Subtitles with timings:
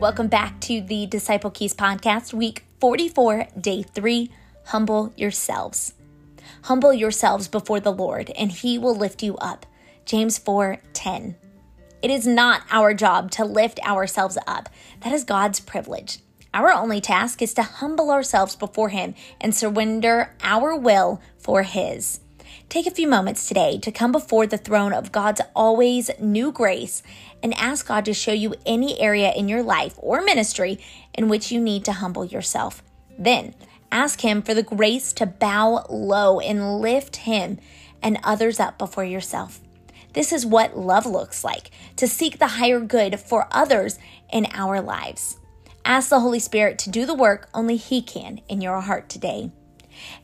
[0.00, 4.30] Welcome back to the Disciple Keys podcast, week 44, day 3.
[4.66, 5.94] Humble yourselves.
[6.64, 9.64] Humble yourselves before the Lord, and he will lift you up.
[10.04, 11.36] James 4 10.
[12.02, 14.68] It is not our job to lift ourselves up,
[15.00, 16.18] that is God's privilege.
[16.52, 22.20] Our only task is to humble ourselves before Him and surrender our will for His.
[22.68, 27.00] Take a few moments today to come before the throne of God's always new grace
[27.40, 30.80] and ask God to show you any area in your life or ministry
[31.14, 32.82] in which you need to humble yourself.
[33.16, 33.54] Then
[33.92, 37.58] ask Him for the grace to bow low and lift Him
[38.02, 39.60] and others up before yourself.
[40.12, 43.98] This is what love looks like to seek the higher good for others
[44.32, 45.38] in our lives.
[45.84, 49.52] Ask the Holy Spirit to do the work only He can in your heart today.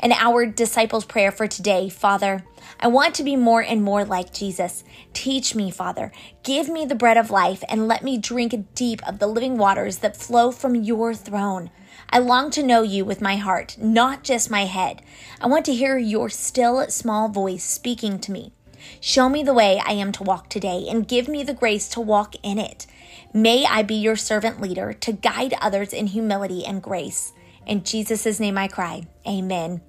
[0.00, 2.44] And our disciples' prayer for today, Father,
[2.80, 4.84] I want to be more and more like Jesus.
[5.12, 6.12] Teach me, Father.
[6.42, 9.98] Give me the bread of life and let me drink deep of the living waters
[9.98, 11.70] that flow from your throne.
[12.10, 15.02] I long to know you with my heart, not just my head.
[15.40, 18.52] I want to hear your still small voice speaking to me.
[19.00, 22.00] Show me the way I am to walk today and give me the grace to
[22.00, 22.86] walk in it.
[23.32, 27.32] May I be your servant leader to guide others in humility and grace.
[27.66, 29.06] In Jesus' name I cry.
[29.26, 29.80] Amen.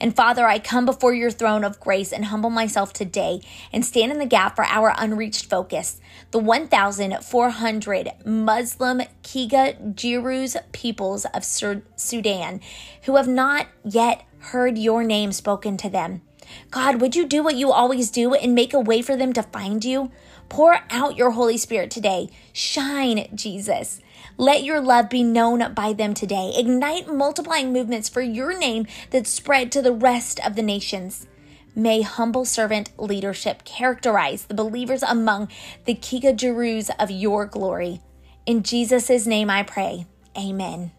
[0.00, 3.40] And Father, I come before your throne of grace and humble myself today
[3.72, 6.00] and stand in the gap for our unreached focus,
[6.30, 12.60] the 1,400 Muslim Kiga Jirus peoples of Sudan
[13.04, 16.22] who have not yet heard your name spoken to them.
[16.70, 19.42] God, would you do what you always do and make a way for them to
[19.42, 20.10] find you?
[20.48, 22.30] Pour out your Holy Spirit today.
[22.52, 24.00] Shine, Jesus.
[24.38, 26.52] Let your love be known by them today.
[26.56, 31.26] Ignite multiplying movements for your name that spread to the rest of the nations.
[31.74, 35.48] May humble servant leadership characterize the believers among
[35.84, 38.00] the Kiga of your glory.
[38.46, 40.06] In Jesus' name I pray.
[40.36, 40.92] Amen.